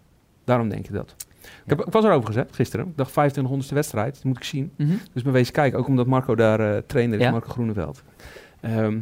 [0.44, 1.14] Daarom denk ik dat.
[1.40, 2.86] Ik, heb, ik was erover gezegd gisteren.
[2.86, 4.72] Ik dacht 2500ste wedstrijd, dat moet ik zien.
[4.76, 4.92] Mhm.
[5.12, 7.30] Dus ben wezen kijken, ook omdat Marco daar eh, trainer is, Ja.
[7.30, 8.02] Marco Groeneveld.
[8.60, 8.98] Ehm,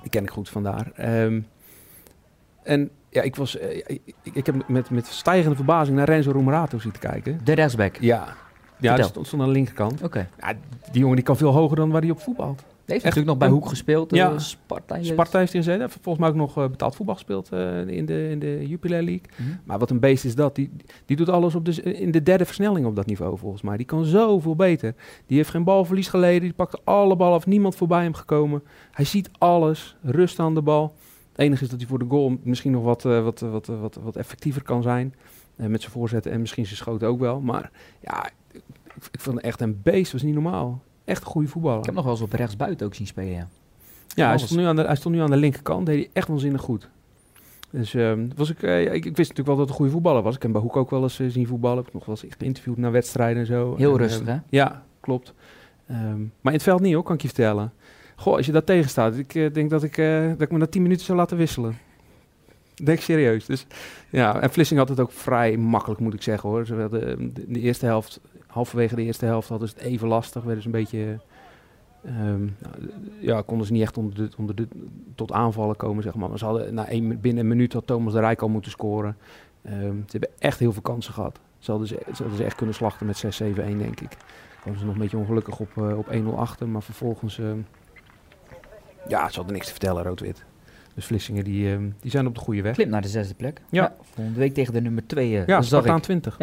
[0.00, 0.90] die ken ik goed vandaar.
[0.94, 1.40] Ehm,
[2.62, 6.78] en ja, ik, was, eh, ik, ik heb met, met stijgende verbazing naar Renzo Romerato
[6.78, 7.40] zitten kijken.
[7.44, 7.96] De rechtsback.
[8.00, 8.34] Ja,
[8.82, 10.02] ja die stond, stond aan de linkerkant.
[10.02, 10.28] Oké.
[10.40, 10.52] Ja,
[10.90, 12.64] die jongen die kan veel hoger dan waar hij op voetbalt.
[12.84, 14.14] heeft natuurlijk nog bij Hoek gespeeld.
[14.14, 14.32] Ja.
[14.32, 14.94] eh, Sparta.
[14.94, 15.06] jeugd.
[15.06, 15.80] Sparta heeft hij gezeten.
[15.80, 18.68] Hij heeft volgens mij ook nog eh, betaald voetbal gespeeld eh, in, de, in de
[18.68, 19.26] Jupiler League.
[19.36, 19.48] Mhm.
[19.64, 20.54] Maar wat een beest is dat.
[20.54, 20.70] Die,
[21.06, 23.76] die doet alles op de, in de derde versnelling op dat niveau volgens mij.
[23.76, 24.94] Die kan zoveel beter.
[25.26, 26.40] Die heeft geen balverlies geleden.
[26.40, 27.46] Die pakte alle ballen af.
[27.46, 28.62] Niemand voorbij hem gekomen.
[28.90, 29.96] Hij ziet alles.
[30.02, 30.94] Rust aan de bal.
[31.30, 34.16] Het enige is dat hij voor de goal misschien nog wat, wat, wat, wat, wat
[34.16, 35.14] effectiever kan zijn.
[35.56, 37.40] Met zijn voorzetten en misschien zijn schoten ook wel.
[37.40, 38.30] Maar ja,
[39.10, 40.12] ik, vond echt een beest.
[40.12, 40.82] was niet normaal.
[41.04, 41.78] Echt een goede voetballer.
[41.78, 43.48] Ik heb nog wel eens op rechtsbuiten ook zien spelen, ja.
[44.14, 45.86] Ja, hij stond, nu aan de, hij stond nu aan de linkerkant.
[45.86, 46.88] Deed hij echt waanzinnig goed.
[47.70, 50.22] Dus ehm, was ik, eh, ik, ik wist natuurlijk wel dat het een goede voetballer
[50.22, 50.34] was.
[50.34, 51.78] Ik heb bij Hoek ook wel eens eh, zien voetballen.
[51.78, 53.76] Ik heb nog wel eens geïnterviewd naar wedstrijden en zo.
[53.76, 54.38] Heel En, rustig, ehm, hè?
[54.48, 55.34] Ja, klopt.
[55.86, 57.72] Ehm, maar in het veld niet hoor, kan ik je vertellen.
[58.16, 60.58] Goh, als je daar tegen staat, ik eh, denk dat ik, eh, dat ik me
[60.58, 61.78] na 10 minuten zou laten wisselen.
[62.84, 63.46] Denk serieus.
[63.46, 63.66] Dus,
[64.10, 66.66] ja, en Vlissing had het ook vrij makkelijk, moet ik zeggen hoor.
[66.66, 68.20] Ze hadden de, de eerste helft,
[68.52, 70.42] halverwege de eerste helft hadden ze het even lastig.
[70.42, 71.18] Werden ze een beetje,
[72.04, 72.74] ehm, nou,
[73.20, 74.68] ja, konden ze niet echt onder de, onder de,
[75.14, 76.28] tot aanvallen komen, zeg maar.
[76.28, 79.16] Maar ze hadden na één, binnen een minuut had Thomas de Rijk al moeten scoren.
[79.62, 81.40] Ehm, ze hebben echt heel veel kansen gehad.
[81.58, 84.16] Ze hadden ze, ze, hadden ze echt kunnen slachten met 6-7-1, denk ik.
[84.60, 87.38] Kwamen ze nog een beetje ongelukkig op, eh, op 1-0 achter, maar vervolgens...
[87.38, 87.58] ehm,
[89.08, 90.44] ja, ze hadden niks te vertellen, rood-wit.
[90.94, 92.74] Dus Vlissingen, die, die zijn op de goede weg.
[92.74, 93.60] Klim naar de zesde plek.
[93.70, 93.94] Ja.
[94.14, 95.38] volgende week tegen de nummer twee.
[95.38, 96.02] eh, Ja, Spartaan ik.
[96.02, 96.36] 20.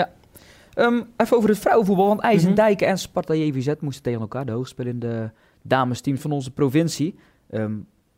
[0.80, 2.08] Ehm, even over het vrouwenvoetbal.
[2.08, 2.96] Want IJsendijken Mhm.
[2.96, 4.46] en Sparta JVZ moesten tegen elkaar.
[4.46, 7.16] De hoogspelende damesteams van onze provincie.
[7.50, 7.72] Ehm,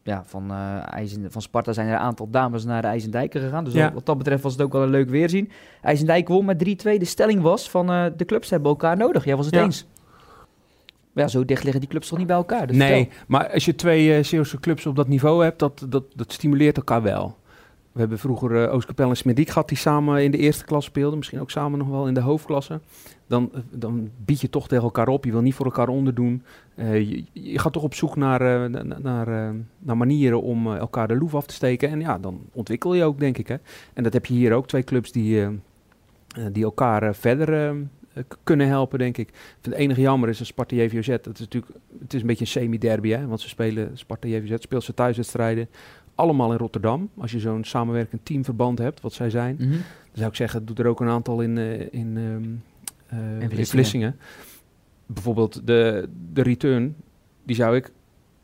[0.04, 0.52] ja, van,
[0.86, 3.63] IJzen, van Sparta zijn er een aantal dames naar de IJsendijken gegaan.
[3.63, 3.93] Dus Ja.
[3.93, 5.50] wat dat betreft was het ook wel een leuk weerzien.
[5.82, 7.00] IJsendijken won met 3-2.
[7.00, 9.26] De stelling was van eh, de clubs hebben elkaar nodig.
[9.26, 9.63] Jij was het Ja.
[9.63, 9.88] eens.
[11.13, 12.67] Ja, zo dicht liggen die clubs toch niet bij elkaar.
[12.67, 13.24] Dus nee, vertel.
[13.28, 17.02] maar als je twee Zeeuwse clubs op dat niveau hebt, dat, dat, dat stimuleert elkaar
[17.02, 17.38] wel.
[17.91, 21.17] We hebben vroeger eh Oostkapel en Smediek gehad die samen in de eerste klas speelden.
[21.17, 22.80] Misschien ook samen nog wel in de hoofdklasse.
[23.27, 25.25] Dan, eh, dan bied je toch tegen elkaar op.
[25.25, 26.43] Je wil niet voor elkaar onderdoen.
[26.75, 31.08] Eh, je, je gaat toch op zoek naar, na- na- naar, naar manieren om elkaar
[31.08, 31.89] de loef af te steken.
[31.89, 33.47] En ja, dan ontwikkel je ook, denk ik.
[33.47, 33.56] Hè?
[33.93, 34.67] En dat heb je hier ook.
[34.67, 35.45] Twee clubs die,
[36.51, 39.30] die elkaar verder eh, eh, k- kunnen helpen, denk ik.
[39.62, 41.08] Het enige jammer is een Sparta JVOZ.
[41.08, 43.27] Dat is natuurlijk, het is een beetje een semi-derby, hè?
[43.27, 45.67] want ze spelen, Sparta JVZ speelt ze thuiswedstrijden
[46.21, 47.10] allemaal in Rotterdam.
[47.17, 49.69] Als je zo'n samenwerkend teamverband hebt, wat zij zijn, Mhm.
[49.71, 49.79] dan
[50.13, 54.15] zou ik zeggen, doe er ook een aantal in, eh, in, ehm, eh, in Vlissingen.
[55.05, 56.95] Bijvoorbeeld de, de return,
[57.43, 57.91] die zou ik,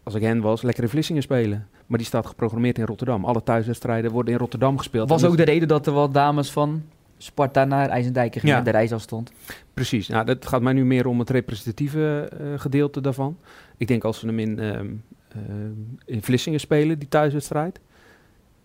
[0.04, 1.68] als ik hen was, lekker in Vlissingen spelen.
[1.86, 3.26] Maar die staat geprogrammeerd in Rotterdam.
[3.26, 5.10] Alle thuiswedstrijden worden in Rotterdam gespeeld.
[5.10, 6.84] was ook de reden dat er wat dames van
[7.18, 8.56] Sparta naar IJsendijken gingen.
[8.56, 8.62] Ja.
[8.64, 9.32] De reisafstand.
[9.74, 10.08] Precies.
[10.08, 13.38] Nou, dat gaat mij nu meer om het representatieve eh, gedeelte daarvan.
[13.78, 14.88] Ik denk als ze hem in, ehm,
[16.06, 17.80] in Vlissingen spelen, die thuiswedstrijd,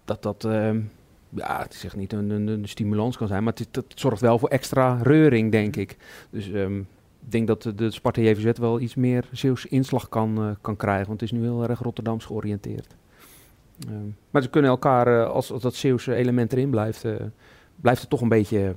[0.04, 0.80] dat dat, ehm,
[1.28, 4.48] ja, het is echt niet een, een, stimulans kan zijn, maar het, zorgt wel voor
[4.48, 5.96] extra reuring, denk ik.
[6.30, 6.78] Dus ehm,
[7.24, 11.06] ik denk dat de, Sparta JVZ wel iets meer Zeeuwse inslag kan, eh, kan krijgen,
[11.06, 12.94] want het is nu heel erg Rotterdams georiënteerd.
[13.88, 17.14] Ehm, maar ze kunnen elkaar, eh, als, als dat Zeeuwse element erin blijft, eh,
[17.76, 18.74] blijft het toch een beetje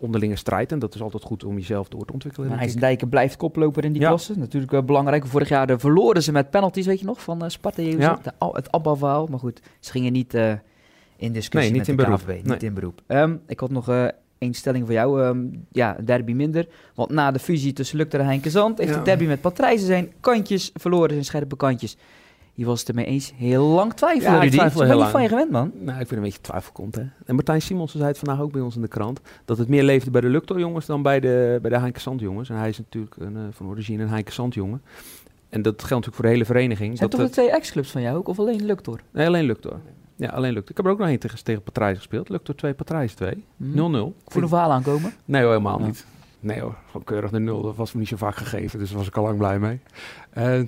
[0.00, 0.72] onderlinge strijd.
[0.72, 2.52] En dat is altijd goed om jezelf door te ontwikkelen.
[2.52, 2.58] Ik.
[2.58, 4.08] IJsendijken blijft koploper in die Ja.
[4.08, 4.38] klasse.
[4.38, 5.26] Natuurlijk wel belangrijk.
[5.26, 7.82] Vorig jaar eh, verloren ze met penalties, weet je nog, van eh, Sparta.
[7.82, 8.18] Ja.
[8.22, 9.26] De het ABBA-verhaal.
[9.26, 10.52] Maar goed, ze gingen niet eh,
[11.16, 12.18] in discussie Nee, niet met in de beroep.
[12.18, 12.28] KVB.
[12.28, 12.42] Nee.
[12.52, 13.02] Niet in beroep.
[13.06, 14.06] Ehm, ik had nog eh
[14.38, 15.22] één stelling voor jou.
[15.22, 16.68] Ehm, ja, derby minder.
[16.94, 18.78] Want na de fusie tussen Lukter en Heinkenzand...
[18.78, 18.98] heeft Ja.
[18.98, 21.10] de derby met Patrijzen zijn kantjes verloren.
[21.10, 21.96] Zijn scherpe kantjes.
[22.58, 23.32] Je was het ermee eens.
[23.36, 25.72] Heel lang twijfelen, Ja, ik twijfel heel niet van je gewend, man.
[25.74, 27.02] Nou, ik vind een beetje twijfel komt, hè.
[27.24, 29.82] En Martijn Simonsen zei het vandaag ook bij ons in de krant, dat het meer
[29.82, 32.50] leefde bij de Luctor jongens dan bij de, bij de Heinke Sand jongens.
[32.50, 34.82] En hij is natuurlijk een, eh, van origine een Heinke Sand jongen.
[35.48, 36.96] En dat geldt natuurlijk voor de hele vereniging.
[36.96, 38.28] Zijn dat toch de twee ex-clubs van jou ook?
[38.28, 39.00] Of alleen Luctor?
[39.10, 39.80] Nee, alleen Luctor.
[40.16, 40.70] Ja, alleen Luctor.
[40.70, 42.28] Ik heb er ook nog één tegen, tegen Patrijs gespeeld.
[42.28, 43.34] Luctor 2, Patrijs 2.
[43.34, 43.40] 0-0.
[43.56, 43.94] Hm?
[44.24, 45.12] Ik voel een verhaal aankomen.
[45.24, 45.86] Nee hoor, helemaal Ja.
[45.86, 46.06] niet.
[46.40, 47.62] Nee hoor, gewoon keurig de nul.
[47.62, 49.80] Dat was me niet zo vaak gegeven, dus daar was ik al lang blij mee.
[50.30, 50.60] Eh,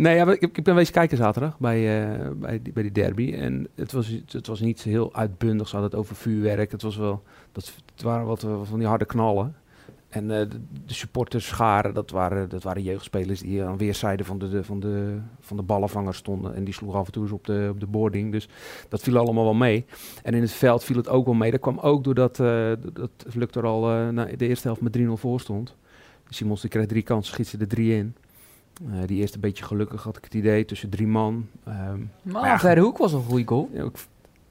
[0.00, 3.32] nee, ja, ik, ik ben wezen kijken zaterdag bij, eh, bij, die, bij die derby.
[3.34, 5.68] En het was, het was niet heel uitbundig.
[5.68, 6.70] Ze hadden het over vuurwerk.
[6.70, 9.54] Het, was wel, dat, het waren wat eh, van die harde knallen.
[10.10, 10.46] En eh,
[10.86, 15.18] de, supporters scharen, dat waren, dat waren jeugdspelers die aan weerszijden van de, van, de,
[15.40, 16.54] van de ballenvanger stonden.
[16.54, 18.32] En die sloegen af en toe eens op de, op de boarding.
[18.32, 18.48] Dus
[18.88, 19.84] dat viel allemaal wel mee.
[20.22, 21.50] En in het veld viel het ook wel mee.
[21.50, 25.02] Dat kwam ook doordat eh dat Luctor al eh, na de eerste helft met 3-0
[25.06, 25.76] voor stond.
[26.28, 28.14] Simons kreeg drie kansen, schiet ze er drie in.
[28.92, 31.46] Eh, die eerste een beetje gelukkig had ik het idee, tussen drie man.
[31.64, 31.76] Ehm,
[32.22, 33.70] Maar Maar ja, Verre Hoek was een goede goal.
[33.72, 33.96] ja, ik,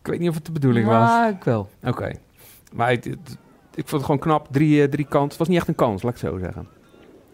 [0.02, 0.96] ik weet niet of het de bedoeling was.
[1.10, 1.70] Maar ik wel.
[1.84, 2.12] Oké.
[2.74, 3.38] Maar het- het-
[3.76, 4.48] ik vond het gewoon knap.
[4.52, 5.30] Drie, eh, drie kansen.
[5.30, 6.68] Het was niet echt een kans, laat ik het zo zeggen.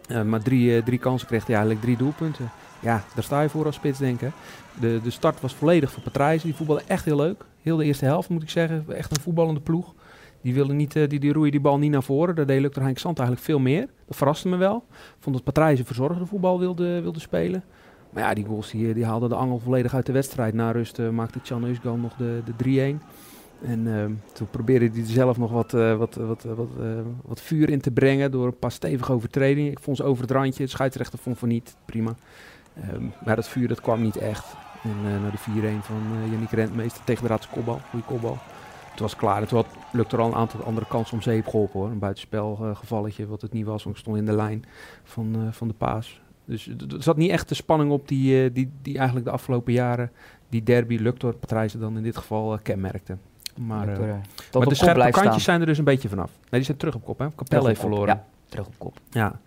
[0.08, 2.50] Eh, maar drie, drie kansen kreeg hij eigenlijk drie doelpunten.
[2.80, 4.32] Ja, daar sta je voor als spits, denk ik.
[4.80, 6.48] De, de start was volledig voor Patrijzen.
[6.48, 7.44] Die voetbalde echt heel leuk.
[7.62, 8.86] Heel de eerste helft, moet ik zeggen.
[8.88, 9.94] Echt een voetballende ploeg.
[10.46, 12.36] Die, wilde niet, eh, die, die roeien die bal niet naar voren.
[12.36, 13.88] Daar deed Lukter Henk Zand eigenlijk veel meer.
[14.06, 14.84] Dat verraste me wel.
[15.20, 17.64] Vond dat Patrijzen verzorgde voetbal wilde, wilde spelen.
[18.16, 20.54] Maar ja, die goals die, die haalden de angel volledig uit de wedstrijd.
[20.54, 23.04] Na rust eh, maakte Chan Eusgan nog de, de 3-1.
[23.62, 26.86] En ehm, toen probeerde hij er zelf nog wat, eh, wat, wat, wat, eh,
[27.26, 29.72] wat vuur in te brengen door een paar stevige overtredingen.
[29.72, 32.16] Ik vond ze over het randje, de scheidsrechter vond van niet, prima.
[32.74, 34.46] Ehm, maar dat vuur dat kwam niet echt.
[34.84, 38.38] En naar de 4-1 van Yannick Rentmeester tegen de Raadse kopbal, goede kopbal.
[38.96, 39.50] Het was klaar.
[39.50, 41.90] Had, lukte er al een aantal andere kansen om zeep geholpen hoor.
[41.90, 44.66] Een buitenspelgevalletje wat het niet was, want ik stond in de lijn
[45.04, 46.22] van, van de paas.
[46.46, 50.12] Dus er zat niet echt de spanning op die, die, die eigenlijk de afgelopen jaren
[50.50, 53.18] die derby Luctor Patrijzen dan in dit geval kenmerkte.
[53.58, 55.40] Maar, maar de scherpe kantjes staan.
[55.40, 56.32] zijn er dus een beetje vanaf.
[56.40, 57.20] Nee, die zijn terug op kop.
[57.20, 57.28] Hè?
[57.36, 58.16] Capelle heeft verloren.
[58.16, 58.98] Ja, terug op kop.
[59.10, 59.40] Ja.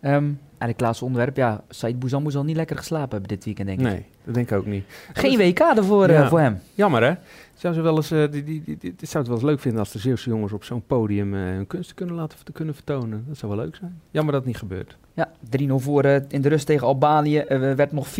[0.00, 3.66] Um, en het laatste onderwerp, ja, Said Bouzambou zal niet lekker geslapen hebben dit weekend,
[3.66, 3.86] denk ik.
[3.86, 4.84] Nee, dat denk ik ook niet.
[5.12, 6.22] Geen WK ervoor ja.
[6.22, 6.58] uh, voor hem.
[6.74, 7.14] Jammer, hè?
[7.54, 9.80] Zou ze wel eens, uh, die, die, die, die, zou het wel eens leuk vinden
[9.80, 13.24] als de Zeeuwse jongens op zo'n podium uh, hun kunsten kunnen laten te kunnen vertonen.
[13.28, 14.00] Dat zou wel leuk zijn.
[14.10, 14.96] Jammer dat het niet gebeurt.
[15.14, 17.44] Ja, 3-0 voor in de rust tegen Albanië.
[17.48, 18.12] werd nog 4-4.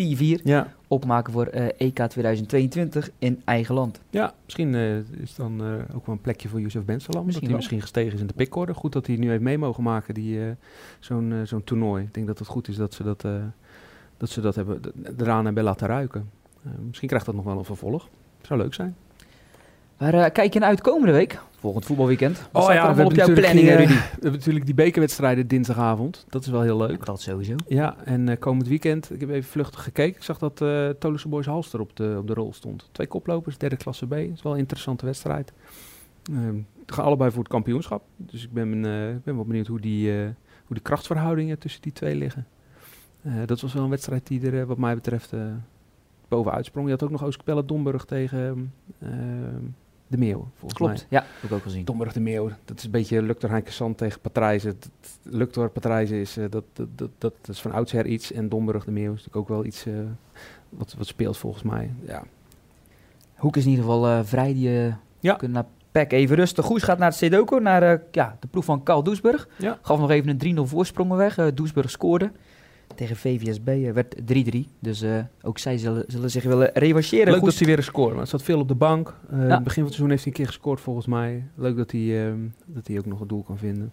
[0.43, 0.73] Ja.
[0.87, 1.45] Opmaken voor
[1.77, 4.01] EK 2022 in eigen land.
[4.09, 4.75] Ja, misschien
[5.21, 5.61] is dan
[5.93, 7.25] ook wel een plekje voor Youssef Bensalam.
[7.25, 8.73] Misschien dat hij misschien gestegen is in de pickorde.
[8.73, 10.39] Goed dat hij nu heeft mee mogen maken, die
[10.99, 12.03] zo'n zo'n toernooi.
[12.03, 13.25] Ik denk dat het goed is dat ze dat,
[14.17, 14.81] dat, ze dat hebben,
[15.17, 16.29] eraan hebben laten ruiken.
[16.87, 18.07] misschien krijgt dat nog wel een vervolg.
[18.41, 18.95] Zou leuk zijn.
[19.97, 21.39] Waar uh, kijk je naar uit komende week?
[21.59, 22.49] Volgend voetbalweekend.
[22.51, 26.25] Wat oh ja, we hebben, planning, uh, we hebben natuurlijk die bekerwedstrijden dinsdagavond.
[26.29, 27.05] Dat is wel heel leuk.
[27.05, 27.55] Dat sowieso.
[27.67, 30.15] Ja, en uh, komend weekend, ik heb even vluchtig gekeken.
[30.15, 32.89] Ik zag dat uh, Tolusse Boys Halster op de, op de rol stond.
[32.91, 34.09] Twee koplopers, derde klasse B.
[34.09, 35.53] Dat is wel een interessante wedstrijd.
[36.31, 38.03] Ehm, we gaan allebei voor het kampioenschap.
[38.15, 38.81] Dus ik ben,
[39.23, 40.11] ben wel benieuwd hoe die,
[40.67, 42.47] hoe die krachtsverhoudingen tussen die twee liggen.
[43.45, 45.33] dat was wel een wedstrijd die er wat mij betreft
[46.27, 46.85] bovenuit sprong.
[46.85, 49.09] Je had ook nog Oostkapelle Domburg tegen uh,
[50.07, 51.19] de Meeuw, volgens Klopt, mij.
[51.19, 51.85] ja, heb ik ook gezien.
[51.85, 54.79] Domburg de Meeuw, dat is een beetje Luctor Heinkesand tegen Patrijzen.
[55.23, 58.31] Luctor Patrijzen is, uh, dat, dat, dat, dat, is van oudsher iets.
[58.31, 59.95] En Domburg de Meeuw is natuurlijk ook wel iets uh,
[60.69, 61.93] wat, wat speelt volgens mij.
[62.05, 62.23] Ja.
[63.35, 65.33] Hoek is in ieder geval vrij, die ja.
[65.35, 65.65] kunnen naar
[65.97, 66.65] Pek even rustig.
[66.65, 69.47] Goes gaat naar het Sedoko, naar ja, de proef van Karl Doesburg.
[69.57, 69.77] Ja.
[69.81, 71.53] Gaf nog even een 3-0 voorsprongen weg.
[71.53, 72.31] Doesburg scoorde
[72.95, 74.15] tegen VVSB uh, werd
[74.55, 74.59] 3-3.
[74.79, 77.33] Dus uh, ook zij zullen, zullen zich willen revancheren.
[77.33, 78.11] Leuk dat hij weer een score.
[78.11, 79.15] Maar het zat veel op de bank.
[79.33, 79.61] Uh, ja.
[79.61, 81.47] begin van het seizoen heeft hij een keer gescoord volgens mij.
[81.55, 82.33] Leuk dat hij,
[82.65, 83.91] dat hij ook nog een doel kan vinden.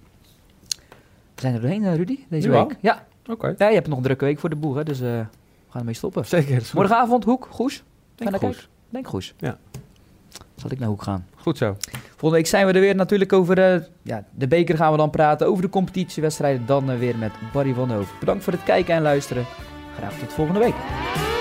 [1.34, 2.66] We zijn er doorheen, Rudy, deze ja.
[2.66, 2.76] week.
[2.80, 3.06] Ja.
[3.22, 3.32] Oké.
[3.32, 3.54] Okay.
[3.58, 5.26] Ja, je hebt nog een drukke week voor de boer, hè, dus we
[5.68, 6.26] gaan ermee stoppen.
[6.26, 6.70] Zeker.
[6.74, 7.84] Morgenavond, Hoek, Goes.
[8.14, 8.68] Denk Goes.
[8.90, 9.34] Denk Goes.
[9.36, 9.58] Ja.
[10.56, 11.26] Zal ik naar Hoek gaan.
[11.36, 11.76] Goed zo.
[12.10, 15.10] Volgende week zijn we er weer natuurlijk over uh, ja, de beker gaan we dan
[15.10, 15.46] praten.
[15.46, 18.18] Over de competitiewedstrijden dan uh, weer met Barry van Hoofd.
[18.18, 19.44] Bedankt voor het kijken en luisteren.
[19.96, 21.33] Graag tot volgende week.